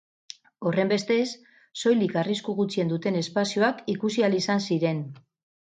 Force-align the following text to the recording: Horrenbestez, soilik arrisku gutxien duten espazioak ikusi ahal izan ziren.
Horrenbestez, 0.69 1.27
soilik 1.83 2.17
arrisku 2.23 2.57
gutxien 2.63 2.91
duten 2.95 3.21
espazioak 3.23 3.87
ikusi 3.97 4.27
ahal 4.31 4.41
izan 4.45 4.69
ziren. 4.73 5.09